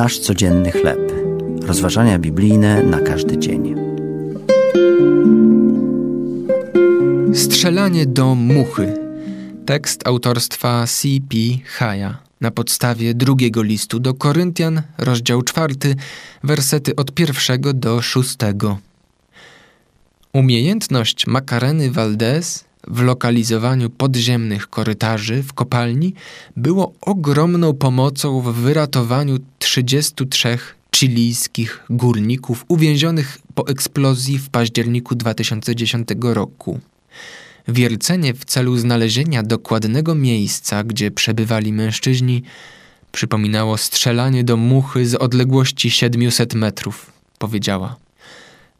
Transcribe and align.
Nasz 0.00 0.18
codzienny 0.18 0.72
chleb. 0.72 1.12
Rozważania 1.62 2.18
biblijne 2.18 2.82
na 2.82 3.00
każdy 3.00 3.38
dzień. 3.38 3.74
Strzelanie 7.34 8.06
do 8.06 8.34
muchy. 8.34 8.94
Tekst 9.66 10.06
autorstwa 10.06 10.86
C.P. 10.86 11.36
Haya 11.64 12.18
na 12.40 12.50
podstawie 12.50 13.14
drugiego 13.14 13.62
listu 13.62 13.98
do 13.98 14.14
Koryntian, 14.14 14.82
rozdział 14.98 15.42
czwarty, 15.42 15.96
wersety 16.44 16.96
od 16.96 17.12
pierwszego 17.12 17.72
do 17.72 18.02
szóstego. 18.02 18.78
Umiejętność 20.32 21.26
Makareny 21.26 21.90
Valdez 21.90 22.64
w 22.88 23.02
lokalizowaniu 23.02 23.90
podziemnych 23.90 24.66
korytarzy 24.66 25.42
w 25.42 25.52
kopalni 25.52 26.14
było 26.56 26.92
ogromną 27.00 27.74
pomocą 27.74 28.40
w 28.40 28.54
wyratowaniu 28.54 29.38
33 29.58 30.58
chilijskich 30.96 31.84
górników 31.90 32.64
uwięzionych 32.68 33.38
po 33.54 33.68
eksplozji 33.68 34.38
w 34.38 34.48
październiku 34.48 35.14
2010 35.14 36.08
roku. 36.22 36.80
Wiercenie 37.68 38.34
w 38.34 38.44
celu 38.44 38.76
znalezienia 38.76 39.42
dokładnego 39.42 40.14
miejsca, 40.14 40.84
gdzie 40.84 41.10
przebywali 41.10 41.72
mężczyźni, 41.72 42.42
przypominało 43.12 43.76
strzelanie 43.76 44.44
do 44.44 44.56
muchy 44.56 45.06
z 45.06 45.14
odległości 45.14 45.90
700 45.90 46.54
metrów, 46.54 47.12
powiedziała. 47.38 47.96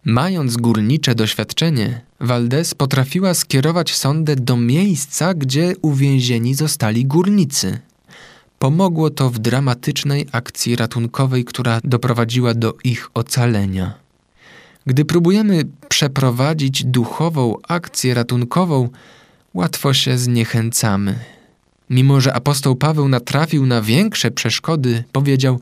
Mając 0.04 0.56
górnicze 0.56 1.14
doświadczenie, 1.14 2.00
Valdez 2.20 2.74
potrafiła 2.74 3.34
skierować 3.34 3.94
sondę 3.94 4.36
do 4.36 4.56
miejsca, 4.56 5.34
gdzie 5.34 5.72
uwięzieni 5.82 6.54
zostali 6.54 7.06
górnicy. 7.06 7.78
Pomogło 8.58 9.10
to 9.10 9.30
w 9.30 9.38
dramatycznej 9.38 10.28
akcji 10.32 10.76
ratunkowej, 10.76 11.44
która 11.44 11.80
doprowadziła 11.84 12.54
do 12.54 12.74
ich 12.84 13.10
ocalenia. 13.14 13.94
Gdy 14.86 15.04
próbujemy 15.04 15.62
przeprowadzić 15.88 16.84
duchową 16.84 17.56
akcję 17.68 18.14
ratunkową, 18.14 18.88
łatwo 19.54 19.94
się 19.94 20.18
zniechęcamy. 20.18 21.18
Mimo, 21.90 22.20
że 22.20 22.34
apostoł 22.34 22.76
Paweł 22.76 23.08
natrafił 23.08 23.66
na 23.66 23.82
większe 23.82 24.30
przeszkody, 24.30 25.04
powiedział: 25.12 25.60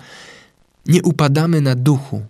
Nie 0.86 1.02
upadamy 1.02 1.60
na 1.60 1.74
duchu. 1.74 2.22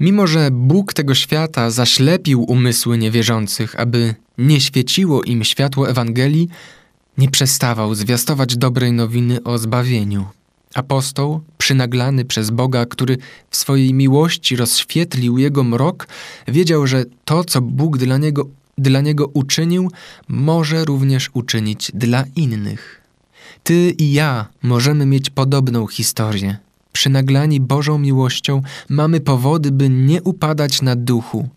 Mimo, 0.00 0.26
że 0.26 0.50
Bóg 0.50 0.92
tego 0.92 1.14
świata 1.14 1.70
zaślepił 1.70 2.42
umysły 2.42 2.98
niewierzących, 2.98 3.80
aby 3.80 4.14
nie 4.38 4.60
świeciło 4.60 5.22
im 5.22 5.44
światło 5.44 5.88
Ewangelii, 5.88 6.48
nie 7.18 7.30
przestawał 7.30 7.94
zwiastować 7.94 8.56
dobrej 8.56 8.92
nowiny 8.92 9.42
o 9.42 9.58
zbawieniu. 9.58 10.26
Apostoł, 10.74 11.40
przynaglany 11.58 12.24
przez 12.24 12.50
Boga, 12.50 12.86
który 12.86 13.16
w 13.50 13.56
swojej 13.56 13.94
miłości 13.94 14.56
rozświetlił 14.56 15.38
jego 15.38 15.64
mrok, 15.64 16.08
wiedział, 16.48 16.86
że 16.86 17.04
to, 17.24 17.44
co 17.44 17.60
Bóg 17.60 17.98
dla 17.98 18.18
niego, 18.18 18.46
dla 18.78 19.00
niego 19.00 19.26
uczynił, 19.26 19.90
może 20.28 20.84
również 20.84 21.30
uczynić 21.32 21.90
dla 21.94 22.24
innych. 22.36 23.00
Ty 23.62 23.94
i 23.98 24.12
ja 24.12 24.46
możemy 24.62 25.06
mieć 25.06 25.30
podobną 25.30 25.86
historię. 25.86 26.58
Przynaglani 26.92 27.60
Bożą 27.60 27.98
miłością 27.98 28.62
mamy 28.88 29.20
powody, 29.20 29.70
by 29.70 29.88
nie 29.88 30.22
upadać 30.22 30.82
na 30.82 30.96
duchu. 30.96 31.48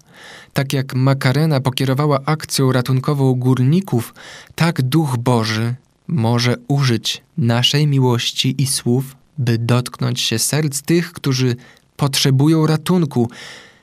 Tak 0.53 0.73
jak 0.73 0.95
Makarena 0.95 1.59
pokierowała 1.59 2.20
akcją 2.25 2.72
ratunkową 2.72 3.34
górników, 3.34 4.14
tak 4.56 4.81
Duch 4.81 5.17
Boży 5.17 5.75
może 6.08 6.56
użyć 6.67 7.23
naszej 7.38 7.88
miłości 7.88 8.56
i 8.58 8.67
słów, 8.67 9.16
by 9.38 9.58
dotknąć 9.58 10.22
się 10.22 10.40
serc 10.40 10.81
tych, 10.81 11.14
którzy 11.14 11.56
potrzebują 11.97 12.68
ratunku, 12.68 13.29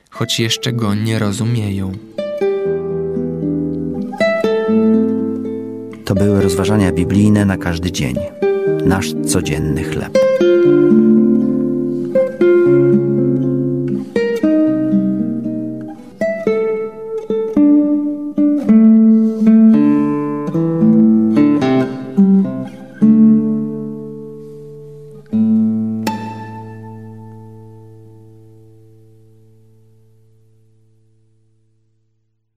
choć 0.09 0.39
jeszcze 0.39 0.73
go 0.73 0.95
nie 0.95 1.19
rozumieją. 1.19 1.91
To 6.05 6.15
były 6.15 6.41
rozważania 6.41 6.91
biblijne 6.91 7.45
na 7.45 7.57
każdy 7.57 7.91
dzień. 7.91 8.15
Nasz 8.85 9.13
codzienny 9.27 9.83
chleb. 9.83 10.17